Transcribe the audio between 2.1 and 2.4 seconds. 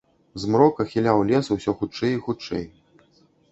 і